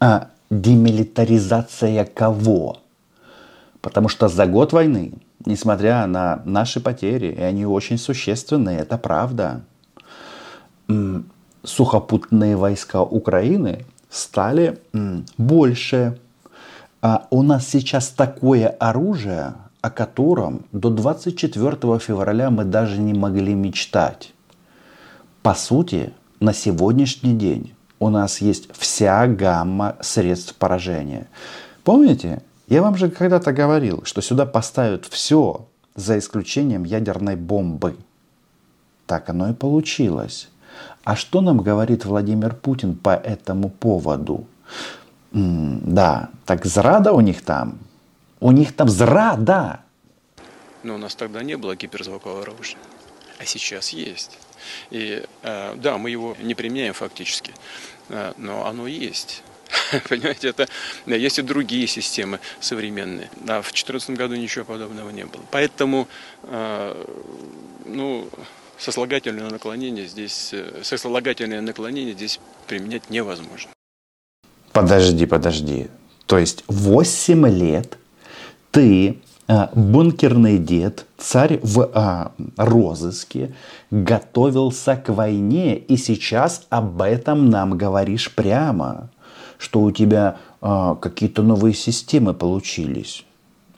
а 0.00 0.28
демилитаризация 0.50 2.04
кого? 2.06 2.78
Потому 3.80 4.08
что 4.08 4.28
за 4.28 4.46
год 4.46 4.72
войны, 4.72 5.12
несмотря 5.44 6.06
на 6.06 6.42
наши 6.44 6.80
потери, 6.80 7.26
и 7.32 7.40
они 7.40 7.66
очень 7.66 7.98
существенные, 7.98 8.78
это 8.78 8.96
правда, 8.96 9.62
сухопутные 11.62 12.56
войска 12.56 13.02
Украины 13.02 13.84
стали 14.08 14.78
больше. 15.36 16.18
А 17.02 17.26
у 17.30 17.42
нас 17.42 17.68
сейчас 17.68 18.08
такое 18.08 18.68
оружие, 18.68 19.52
о 19.80 19.90
котором 19.90 20.64
до 20.72 20.90
24 20.90 21.98
февраля 21.98 22.50
мы 22.50 22.64
даже 22.64 22.98
не 22.98 23.14
могли 23.14 23.54
мечтать. 23.54 24.32
По 25.42 25.54
сути, 25.54 26.12
на 26.40 26.52
сегодняшний 26.52 27.34
день 27.34 27.74
у 28.00 28.08
нас 28.08 28.40
есть 28.40 28.68
вся 28.76 29.26
гамма 29.26 29.96
средств 30.00 30.54
поражения. 30.54 31.28
Помните, 31.84 32.42
я 32.68 32.82
вам 32.82 32.96
же 32.96 33.10
когда-то 33.10 33.52
говорил, 33.52 34.02
что 34.04 34.20
сюда 34.20 34.46
поставят 34.46 35.06
все, 35.06 35.66
за 35.94 36.18
исключением 36.18 36.84
ядерной 36.84 37.34
бомбы. 37.34 37.96
Так 39.06 39.30
оно 39.30 39.50
и 39.50 39.54
получилось. 39.54 40.48
А 41.02 41.16
что 41.16 41.40
нам 41.40 41.58
говорит 41.58 42.04
Владимир 42.04 42.54
Путин 42.54 42.94
по 42.94 43.10
этому 43.10 43.68
поводу? 43.68 44.46
М, 45.32 45.80
да, 45.84 46.28
так 46.46 46.66
зрада 46.66 47.12
у 47.12 47.20
них 47.20 47.42
там. 47.44 47.78
У 48.40 48.52
них 48.52 48.74
там 48.74 48.88
зрада. 48.88 49.80
Но 50.82 50.94
у 50.94 50.98
нас 50.98 51.14
тогда 51.14 51.42
не 51.42 51.56
было 51.56 51.74
гиперзвукового 51.74 52.42
оружия, 52.42 52.78
а 53.38 53.44
сейчас 53.44 53.90
есть. 53.90 54.38
И 54.90 55.24
э, 55.42 55.74
да, 55.76 55.98
мы 55.98 56.10
его 56.10 56.36
не 56.40 56.54
применяем 56.54 56.94
фактически, 56.94 57.52
э, 58.08 58.32
но 58.36 58.66
оно 58.66 58.86
есть. 58.86 59.42
Понимаете, 60.08 60.48
это 60.48 60.68
есть 61.06 61.38
и 61.38 61.42
другие 61.42 61.86
системы 61.86 62.38
современные. 62.60 63.30
Да, 63.36 63.60
в 63.60 63.72
2014 63.72 64.10
году 64.10 64.36
ничего 64.36 64.64
подобного 64.64 65.10
не 65.10 65.26
было. 65.26 65.42
Поэтому, 65.50 66.06
э, 66.44 67.04
ну, 67.86 68.28
сослагательное 68.78 69.50
наклонение 69.50 70.06
здесь, 70.06 70.54
сослагательное 70.82 71.60
наклонение 71.60 72.14
здесь 72.14 72.38
применять 72.68 73.10
невозможно. 73.10 73.70
Подожди, 74.72 75.26
подожди. 75.26 75.88
То 76.26 76.38
есть 76.38 76.62
8 76.68 77.48
лет 77.48 77.98
ты, 78.70 79.18
а, 79.46 79.70
бункерный 79.74 80.58
дед, 80.58 81.06
царь 81.16 81.60
в 81.62 81.90
а, 81.94 82.32
розыске, 82.56 83.54
готовился 83.90 84.96
к 84.96 85.08
войне, 85.08 85.76
и 85.76 85.96
сейчас 85.96 86.66
об 86.70 87.00
этом 87.02 87.48
нам 87.48 87.78
говоришь 87.78 88.34
прямо, 88.34 89.10
что 89.58 89.80
у 89.80 89.90
тебя 89.90 90.36
а, 90.60 90.94
какие-то 90.96 91.42
новые 91.42 91.74
системы 91.74 92.34
получились. 92.34 93.24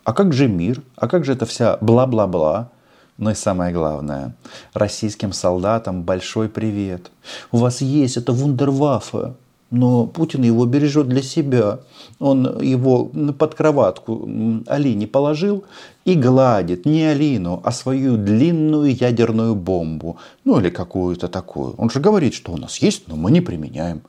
А 0.04 0.12
как 0.12 0.32
же 0.32 0.48
мир? 0.48 0.82
А 0.96 1.08
как 1.08 1.24
же 1.24 1.32
это 1.32 1.46
вся 1.46 1.78
бла-бла-бла? 1.80 2.70
Ну 3.16 3.30
и 3.30 3.34
самое 3.34 3.72
главное, 3.72 4.34
российским 4.72 5.34
солдатам 5.34 6.02
большой 6.02 6.48
привет. 6.48 7.10
У 7.52 7.58
вас 7.58 7.82
есть 7.82 8.16
это 8.16 8.32
вундерваффе, 8.32 9.34
но 9.70 10.06
Путин 10.06 10.42
его 10.42 10.66
бережет 10.66 11.08
для 11.08 11.22
себя. 11.22 11.80
Он 12.18 12.60
его 12.60 13.04
под 13.38 13.54
кроватку 13.54 14.28
Алине 14.66 15.06
положил 15.06 15.64
и 16.04 16.14
гладит 16.14 16.86
не 16.86 17.04
Алину, 17.04 17.60
а 17.64 17.70
свою 17.72 18.16
длинную 18.16 18.94
ядерную 18.94 19.54
бомбу. 19.54 20.16
Ну 20.44 20.58
или 20.58 20.70
какую-то 20.70 21.28
такую. 21.28 21.74
Он 21.76 21.88
же 21.88 22.00
говорит, 22.00 22.34
что 22.34 22.52
у 22.52 22.56
нас 22.56 22.78
есть, 22.78 23.08
но 23.08 23.16
мы 23.16 23.30
не 23.30 23.40
применяем. 23.40 24.02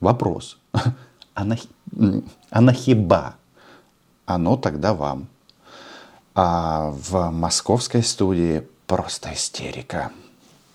Вопрос. 0.00 0.58
А, 1.34 1.44
на, 1.44 1.56
а 2.50 2.60
нахиба? 2.60 3.36
Оно 4.26 4.58
тогда 4.58 4.92
вам. 4.92 5.28
А 6.34 6.90
в 6.90 7.30
московской 7.30 8.02
студии 8.02 8.68
просто 8.86 9.32
истерика. 9.32 10.12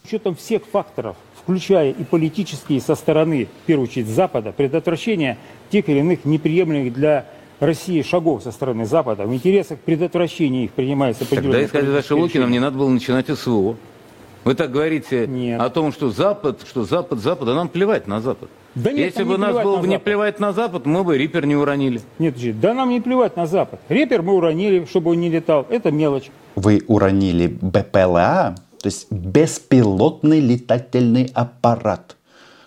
Учетом 0.08 0.38
всех 0.38 0.62
факторов, 0.66 1.18
включая 1.36 1.92
и 1.92 2.04
политические 2.06 2.80
со 2.80 2.96
стороны, 2.96 3.50
в 3.64 3.66
первую 3.66 3.90
очередь, 3.90 4.08
Запада, 4.08 4.54
предотвращения 4.56 5.38
тех 5.70 5.90
или 5.90 6.00
иных 6.00 6.24
неприемлемых 6.24 6.94
для 6.94 7.26
России 7.60 8.02
шагов 8.04 8.42
со 8.42 8.54
стороны 8.54 8.86
Запада, 8.86 9.26
в 9.26 9.34
интересах 9.34 9.80
предотвращения 9.80 10.64
их 10.64 10.72
принимается 10.72 11.26
определенные... 11.26 11.68
Тогда, 11.68 11.80
сказать 11.80 12.04
за 12.04 12.08
Шелукиным, 12.08 12.50
не 12.50 12.60
надо 12.60 12.78
было 12.78 12.88
начинать 12.88 13.28
СВО. 13.28 13.76
Вы 14.46 14.56
так 14.56 14.72
говорите 14.72 15.28
Нет. 15.28 15.60
о 15.60 15.70
том, 15.70 15.92
что 15.92 16.10
Запад, 16.10 16.62
что 16.66 16.86
Запад, 16.86 17.20
Запад, 17.20 17.50
а 17.50 17.54
нам 17.54 17.68
плевать 17.68 18.08
на 18.08 18.22
Запад. 18.22 18.50
Да 18.76 18.94
нет, 18.94 19.08
Если 19.08 19.26
бы 19.26 19.38
нас 19.38 19.62
было 19.62 19.76
бы 19.76 19.90
не 19.90 20.00
плевать 20.00 20.40
на 20.40 20.54
Запад, 20.54 20.86
мы 20.86 21.04
бы 21.04 21.18
Рипер 21.18 21.46
не 21.46 21.58
уронили. 21.58 22.00
Нет, 22.18 22.36
да 22.62 22.74
нам 22.74 22.92
не 22.92 23.02
плевать 23.02 23.36
на 23.36 23.46
Запад. 23.46 23.82
Рипер 23.90 24.22
мы 24.22 24.36
уронили, 24.36 24.86
чтобы 24.86 25.12
он 25.12 25.20
не 25.20 25.30
летал. 25.30 25.66
Это 25.70 25.92
мелочь. 25.92 26.32
Вы 26.56 26.82
уронили 26.88 27.48
БПЛА, 27.48 28.56
то 28.80 28.88
есть 28.88 29.12
беспилотный 29.12 30.40
летательный 30.40 31.32
аппарат. 31.34 32.16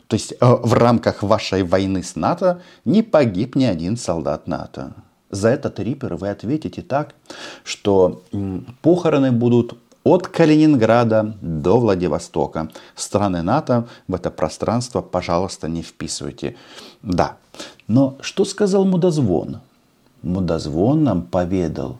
То 0.06 0.14
есть 0.14 0.32
э, 0.32 0.36
в 0.40 0.72
рамках 0.72 1.22
вашей 1.22 1.62
войны 1.62 2.02
с 2.02 2.16
НАТО 2.16 2.60
не 2.84 3.02
погиб 3.02 3.54
ни 3.54 3.64
один 3.64 3.96
солдат 3.96 4.46
НАТО. 4.46 4.94
За 5.30 5.48
этот 5.48 5.78
Рипер 5.78 6.16
вы 6.16 6.28
ответите 6.28 6.82
так, 6.82 7.14
что 7.62 8.22
похороны 8.82 9.30
будут 9.30 9.78
от 10.02 10.26
Калининграда 10.26 11.36
до 11.40 11.78
Владивостока. 11.78 12.68
Страны 12.96 13.42
НАТО 13.42 13.86
в 14.08 14.14
это 14.14 14.30
пространство, 14.30 15.02
пожалуйста, 15.02 15.68
не 15.68 15.82
вписывайте. 15.82 16.56
Да. 17.02 17.36
Но 17.86 18.16
что 18.20 18.44
сказал 18.44 18.84
Мудозвон? 18.84 19.60
Мудозвон 20.22 21.04
нам 21.04 21.22
поведал, 21.22 21.98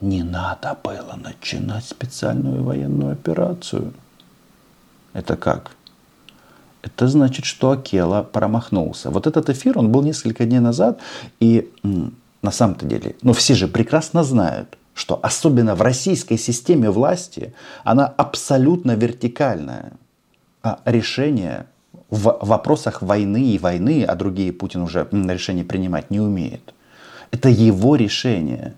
не 0.00 0.22
надо 0.22 0.76
было 0.82 1.18
начинать 1.22 1.84
специальную 1.84 2.62
военную 2.62 3.12
операцию. 3.12 3.92
Это 5.12 5.36
как? 5.36 5.72
Это 6.82 7.08
значит, 7.08 7.44
что 7.44 7.72
Акела 7.72 8.22
промахнулся. 8.22 9.10
Вот 9.10 9.26
этот 9.26 9.50
эфир, 9.50 9.78
он 9.78 9.92
был 9.92 10.02
несколько 10.02 10.46
дней 10.46 10.60
назад, 10.60 11.00
и 11.38 11.70
на 12.42 12.50
самом-то 12.50 12.86
деле, 12.86 13.16
ну 13.22 13.32
все 13.32 13.54
же 13.54 13.68
прекрасно 13.68 14.24
знают, 14.24 14.78
что 14.94 15.18
особенно 15.22 15.74
в 15.74 15.82
российской 15.82 16.38
системе 16.38 16.90
власти 16.90 17.52
она 17.84 18.06
абсолютно 18.06 18.92
вертикальная. 18.92 19.92
А 20.62 20.80
решение 20.84 21.66
в 22.08 22.38
вопросах 22.40 23.02
войны 23.02 23.52
и 23.52 23.58
войны, 23.58 24.04
а 24.04 24.14
другие 24.14 24.52
Путин 24.52 24.82
уже 24.82 25.06
решения 25.12 25.64
принимать 25.64 26.10
не 26.10 26.20
умеет. 26.20 26.74
Это 27.30 27.48
его 27.48 27.96
решение. 27.96 28.74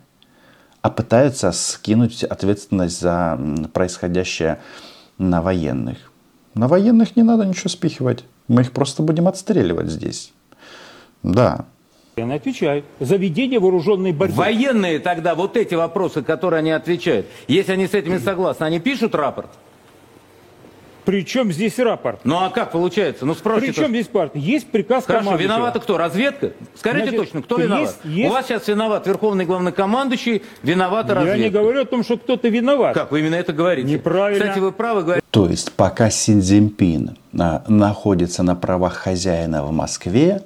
А 0.82 0.90
пытаются 0.90 1.52
скинуть 1.52 2.24
ответственность 2.24 3.00
за 3.00 3.38
происходящее 3.72 4.58
на 5.16 5.40
военных. 5.40 5.98
На 6.54 6.68
военных 6.68 7.16
не 7.16 7.22
надо 7.22 7.44
ничего 7.44 7.70
спихивать. 7.70 8.24
Мы 8.48 8.62
их 8.62 8.72
просто 8.72 9.02
будем 9.02 9.28
отстреливать 9.28 9.88
здесь. 9.88 10.32
Да, 11.22 11.66
Военные 12.16 12.36
отвечают 12.36 12.84
за 13.00 13.16
ведение 13.16 13.58
вооруженной 13.58 14.12
борьбы. 14.12 14.34
Военные 14.34 14.98
тогда 14.98 15.34
вот 15.34 15.56
эти 15.56 15.74
вопросы, 15.74 16.22
которые 16.22 16.58
они 16.58 16.70
отвечают, 16.70 17.26
если 17.48 17.72
они 17.72 17.86
с 17.86 17.94
этими 17.94 18.18
согласны, 18.18 18.64
они 18.64 18.80
пишут 18.80 19.14
рапорт? 19.14 19.48
Причем 21.04 21.52
здесь 21.52 21.78
рапорт? 21.78 22.20
Ну 22.24 22.36
а 22.36 22.50
как 22.50 22.72
получается? 22.72 23.26
Ну 23.26 23.34
спросите. 23.34 23.72
Причем 23.72 23.90
здесь 23.90 24.06
рапорт? 24.06 24.36
Есть 24.36 24.68
приказ 24.70 25.04
Хорошо, 25.04 25.36
виновата 25.36 25.80
кто? 25.80 25.98
Разведка? 25.98 26.52
Скажите 26.76 27.10
Значит, 27.10 27.20
точно, 27.20 27.42
кто 27.42 27.56
виноват? 27.56 27.80
Есть, 27.80 27.98
есть... 28.04 28.30
У 28.30 28.32
вас 28.32 28.46
сейчас 28.46 28.68
виноват 28.68 29.06
верховный 29.06 29.44
главнокомандующий, 29.44 30.42
виновата 30.62 31.14
разведка. 31.14 31.38
Я 31.38 31.44
не 31.44 31.50
говорю 31.50 31.82
о 31.82 31.84
том, 31.84 32.04
что 32.04 32.16
кто-то 32.16 32.48
виноват. 32.48 32.94
Как 32.94 33.10
вы 33.10 33.20
именно 33.20 33.34
это 33.34 33.52
говорите? 33.52 33.90
Неправильно. 33.90 34.44
Кстати, 34.44 34.60
вы 34.60 34.72
правы 34.72 35.02
говорите. 35.02 35.26
То 35.30 35.48
есть 35.48 35.72
пока 35.72 36.10
Синьцзиньпин 36.10 37.16
а, 37.38 37.64
находится 37.66 38.42
на 38.42 38.54
правах 38.54 38.94
хозяина 38.94 39.64
в 39.64 39.72
Москве, 39.72 40.42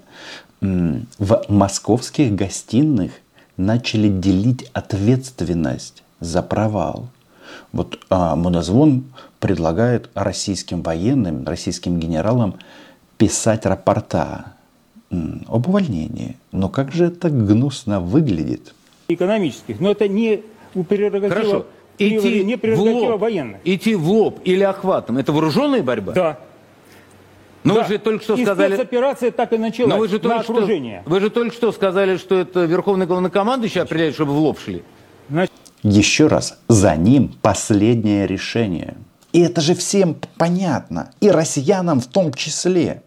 в 0.61 1.45
московских 1.49 2.35
гостиных 2.35 3.13
начали 3.57 4.09
делить 4.09 4.71
ответственность 4.73 6.03
за 6.21 6.43
провал. 6.43 7.09
Вот 7.77 7.99
а, 8.09 8.37
Мудозвон 8.37 9.05
предлагает 9.39 10.09
российским 10.15 10.83
военным, 10.83 11.47
российским 11.47 12.01
генералам 12.01 12.55
писать 13.19 13.67
рапорта 13.67 14.55
об 15.11 15.69
увольнении. 15.69 16.37
Но 16.53 16.71
как 16.71 16.91
же 16.93 17.07
это 17.07 17.29
гнусно 17.29 18.01
выглядит? 18.01 18.75
Экономических. 19.09 19.79
Но 19.79 19.91
это 19.91 20.09
не 20.09 20.43
у 20.75 20.85
прерогатива, 20.85 21.35
Хорошо. 21.35 21.67
Идти 21.99 22.45
не 22.45 22.57
прерогатива 22.57 23.07
в 23.07 23.11
лоб, 23.11 23.21
военных. 23.21 23.61
Идти 23.65 23.95
в 23.95 24.11
лоб 24.11 24.41
или 24.45 24.63
охватом– 24.63 25.17
это 25.19 25.33
вооруженная 25.33 25.83
борьба? 25.83 26.13
Да. 26.13 26.39
Но 27.63 27.75
да. 27.75 27.83
вы 27.83 27.89
же 27.89 27.99
только 27.99 28.25
что 28.25 28.35
и 28.35 28.45
сказали... 28.45 28.75
спецоперация 28.75 29.31
так 29.31 29.53
и 29.53 29.59
началась, 29.59 29.93
Но 29.93 29.99
вы 29.99 30.09
же 30.09 30.19
только 30.19 30.41
окружение. 30.41 31.01
Что, 31.03 31.11
вы 31.11 31.21
же 31.21 31.31
только 31.31 31.55
что 31.55 31.73
сказали, 31.73 32.17
что 32.17 32.39
это 32.39 32.65
верховный 32.65 33.07
главнокомандующий 33.07 33.81
определяет, 33.81 34.15
чтобы 34.15 34.33
в 34.33 34.39
лоб 34.39 34.59
шли. 34.61 34.83
Значит... 35.29 35.53
Еще 35.89 36.27
раз, 36.27 36.59
за 36.67 36.97
ним 36.97 37.33
последнее 37.43 38.27
решение. 38.27 38.97
И 39.33 39.41
это 39.41 39.61
же 39.61 39.77
всем 39.77 40.17
понятно, 40.37 41.13
и 41.21 41.31
россиянам 41.31 42.01
в 42.01 42.09
том 42.09 42.35
числе. 42.35 43.03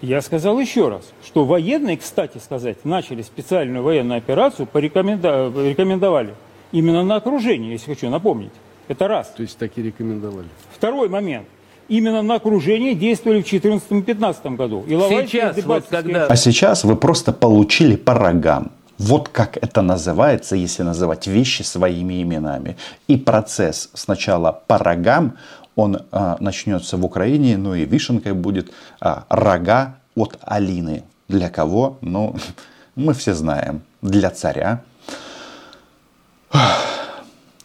Я 0.00 0.22
сказал 0.22 0.60
еще 0.60 0.88
раз, 0.88 1.02
что 1.24 1.44
военные, 1.44 1.96
кстати 1.96 2.38
сказать, 2.38 2.84
начали 2.84 3.22
специальную 3.22 3.82
военную 3.82 4.18
операцию, 4.18 4.66
порекомендовали 4.66 6.34
именно 6.70 7.02
на 7.02 7.16
окружение, 7.16 7.72
если 7.72 7.86
хочу 7.94 8.08
напомнить. 8.08 8.52
Это 8.86 9.08
раз. 9.08 9.32
То 9.36 9.42
есть 9.42 9.58
такие 9.58 9.88
рекомендовали. 9.88 10.46
Второй 10.72 11.08
момент 11.08 11.48
именно 11.88 12.22
на 12.22 12.36
окружение 12.36 12.94
действовали 12.94 13.42
в 13.42 13.52
2014-2015 13.52 14.54
году. 14.54 14.84
И 14.86 14.90
сейчас, 14.90 15.56
вот 15.64 15.86
когда... 15.90 16.26
А 16.26 16.36
сейчас 16.36 16.84
вы 16.84 16.94
просто 16.94 17.32
получили 17.32 17.96
по 17.96 18.14
рогам. 18.14 18.70
Вот 18.98 19.28
как 19.28 19.56
это 19.56 19.82
называется, 19.82 20.56
если 20.56 20.82
называть 20.82 21.26
вещи 21.26 21.62
своими 21.62 22.22
именами. 22.22 22.76
И 23.08 23.16
процесс 23.16 23.90
сначала 23.94 24.52
по 24.66 24.78
рогам, 24.78 25.36
он 25.74 26.02
а, 26.10 26.36
начнется 26.40 26.96
в 26.96 27.04
Украине, 27.04 27.58
ну 27.58 27.74
и 27.74 27.84
вишенкой 27.84 28.32
будет 28.32 28.72
а, 29.00 29.24
рога 29.28 29.96
от 30.14 30.38
Алины. 30.40 31.04
Для 31.28 31.50
кого? 31.50 31.98
Ну, 32.00 32.36
мы 32.94 33.12
все 33.12 33.34
знаем. 33.34 33.82
Для 34.00 34.30
царя 34.30 34.82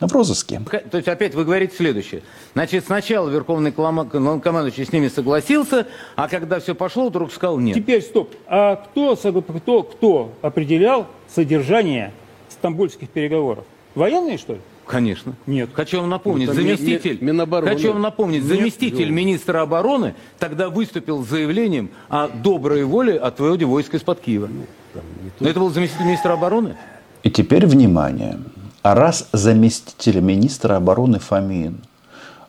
в 0.07 0.13
розыске. 0.13 0.61
То 0.89 0.97
есть 0.97 1.07
опять 1.07 1.35
вы 1.35 1.45
говорите 1.45 1.75
следующее. 1.75 2.23
Значит, 2.53 2.85
сначала 2.85 3.29
Верховный 3.29 3.71
командующий 3.71 4.85
с 4.85 4.91
ними 4.91 5.07
согласился, 5.07 5.87
а 6.15 6.27
когда 6.27 6.59
все 6.59 6.75
пошло, 6.75 7.09
вдруг 7.09 7.31
сказал 7.31 7.59
нет. 7.59 7.75
Теперь 7.75 8.01
стоп. 8.01 8.33
А 8.47 8.75
кто, 8.75 9.15
кто, 9.15 9.83
кто 9.83 10.33
определял 10.41 11.07
содержание 11.33 12.13
стамбульских 12.49 13.09
переговоров? 13.09 13.65
Военные, 13.95 14.37
что 14.37 14.53
ли? 14.53 14.61
Конечно. 14.87 15.35
Нет. 15.45 15.69
Хочу 15.73 16.01
вам 16.01 16.09
напомнить, 16.09 16.47
ну, 16.47 16.53
заместитель, 16.53 17.17
Минобороны. 17.21 17.71
хочу 17.71 17.93
вам 17.93 18.01
напомнить, 18.01 18.43
Нет. 18.43 18.57
заместитель 18.57 19.05
Нет. 19.05 19.11
министра 19.11 19.61
обороны 19.61 20.15
тогда 20.37 20.69
выступил 20.69 21.23
с 21.23 21.29
заявлением 21.29 21.91
о 22.09 22.27
доброй 22.27 22.83
воле 22.83 23.17
отводе 23.17 23.65
войск 23.65 23.93
из-под 23.93 24.19
Киева. 24.19 24.47
Ну, 24.47 24.65
там, 24.93 25.03
Но 25.39 25.47
это 25.47 25.59
был 25.59 25.69
заместитель 25.69 26.05
министра 26.05 26.33
обороны. 26.33 26.75
И 27.23 27.29
теперь 27.29 27.65
внимание. 27.67 28.39
А 28.83 28.95
раз 28.95 29.27
заместитель 29.31 30.19
министра 30.21 30.75
обороны 30.75 31.19
Фомин 31.19 31.81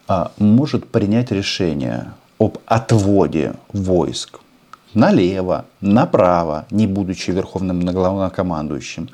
а, 0.09 0.31
может 0.39 0.89
принять 0.89 1.31
решение 1.31 2.13
об 2.39 2.59
отводе 2.67 3.55
войск 3.73 4.41
налево, 4.95 5.65
направо, 5.81 6.67
не 6.71 6.87
будучи 6.87 7.31
верховным 7.31 7.81
главнокомандующим, 7.81 9.09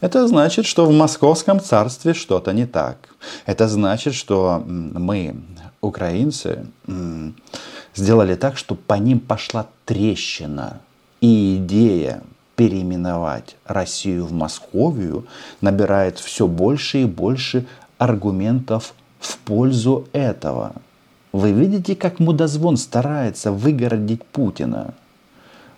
это 0.00 0.26
значит, 0.26 0.66
что 0.66 0.86
в 0.86 0.92
московском 0.92 1.60
царстве 1.60 2.14
что-то 2.14 2.52
не 2.52 2.66
так. 2.66 2.96
Это 3.46 3.68
значит, 3.68 4.14
что 4.14 4.62
мы, 4.66 5.36
украинцы, 5.80 6.66
сделали 7.94 8.34
так, 8.34 8.56
что 8.56 8.74
по 8.74 8.94
ним 8.94 9.20
пошла 9.20 9.66
трещина. 9.84 10.80
И 11.20 11.56
идея 11.56 12.22
переименовать 12.60 13.56
Россию 13.64 14.26
в 14.26 14.32
Московию 14.32 15.24
набирает 15.62 16.18
все 16.18 16.46
больше 16.46 17.00
и 17.00 17.04
больше 17.06 17.66
аргументов 17.96 18.92
в 19.18 19.38
пользу 19.38 20.06
этого. 20.12 20.74
Вы 21.32 21.52
видите, 21.52 21.96
как 21.96 22.18
мудозвон 22.18 22.76
старается 22.76 23.50
выгородить 23.50 24.26
Путина? 24.26 24.92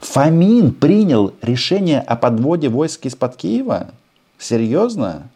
Фомин 0.01 0.73
принял 0.73 1.33
решение 1.41 2.01
о 2.01 2.17
подводе 2.17 2.69
войск 2.69 3.07
из-под 3.07 3.37
Киева? 3.37 3.91
Серьезно? 4.37 5.29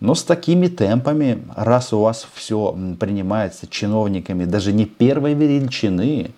Но 0.00 0.14
с 0.14 0.22
такими 0.22 0.68
темпами, 0.68 1.42
раз 1.56 1.92
у 1.92 2.00
вас 2.00 2.26
все 2.32 2.74
принимается 2.98 3.66
чиновниками 3.66 4.46
даже 4.46 4.72
не 4.72 4.86
первой 4.86 5.34
величины, 5.34 6.30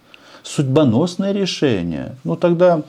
судьбоносное 0.43 1.31
решение, 1.31 2.17
ну 2.25 2.35
тогда 2.35 2.83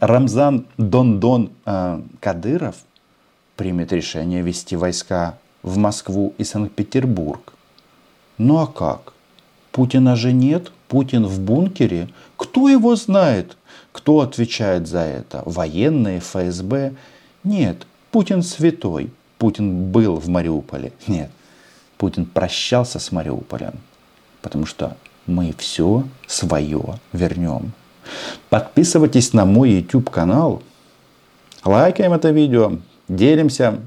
Рамзан 0.00 0.66
Дондон 0.78 1.50
э, 1.66 2.00
Кадыров 2.20 2.76
примет 3.56 3.92
решение 3.92 4.42
вести 4.42 4.76
войска 4.76 5.36
в 5.62 5.76
Москву 5.78 6.32
и 6.38 6.44
Санкт-Петербург. 6.44 7.54
Ну 8.38 8.58
а 8.58 8.66
как? 8.66 9.12
Путина 9.72 10.14
же 10.14 10.32
нет, 10.32 10.70
Путин 10.86 11.26
в 11.26 11.40
бункере. 11.40 12.08
Кто 12.36 12.68
его 12.68 12.94
знает? 12.94 13.56
Кто 13.90 14.20
отвечает 14.20 14.86
за 14.86 15.00
это? 15.00 15.42
Военные, 15.44 16.20
ФСБ? 16.20 16.94
Нет, 17.42 17.86
Путин 18.12 18.42
святой. 18.42 19.10
Путин 19.38 19.90
был 19.90 20.16
в 20.16 20.28
Мариуполе. 20.28 20.92
Нет, 21.08 21.30
Путин 21.98 22.26
прощался 22.26 23.00
с 23.00 23.10
Мариуполем. 23.10 23.74
Потому 24.40 24.66
что 24.66 24.96
мы 25.26 25.52
все 25.58 26.04
свое 26.28 26.98
вернем. 27.12 27.72
Подписывайтесь 28.50 29.32
на 29.32 29.44
мой 29.44 29.70
YouTube 29.70 30.10
канал. 30.10 30.62
Лайкаем 31.64 32.12
это 32.12 32.30
видео. 32.30 32.78
Делимся. 33.08 33.80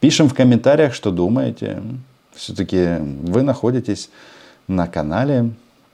Пишем 0.00 0.28
в 0.28 0.34
комментариях, 0.34 0.94
что 0.94 1.10
думаете. 1.10 1.82
Все-таки 2.34 2.96
вы 2.98 3.42
находитесь 3.42 4.10
на 4.66 4.86
канале 4.86 5.50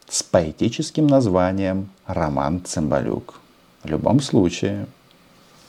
с 0.09 0.23
поэтическим 0.23 1.07
названием 1.07 1.91
«Роман 2.07 2.63
Цымбалюк». 2.65 3.41
В 3.83 3.89
любом 3.89 4.21
случае. 4.21 4.87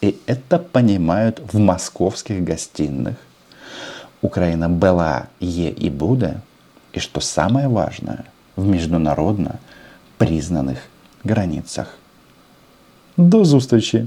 И 0.01 0.19
это 0.25 0.57
понимают 0.57 1.41
в 1.51 1.59
московских 1.59 2.43
гостиных. 2.43 3.15
Украина 4.21 4.69
была, 4.69 5.27
е 5.39 5.69
и 5.71 5.89
будет. 5.89 6.37
И 6.93 6.99
что 6.99 7.21
самое 7.21 7.67
важное, 7.67 8.25
в 8.55 8.65
международно 8.65 9.59
признанных 10.17 10.79
границах. 11.23 11.97
До 13.17 13.45
зустрічі! 13.45 14.05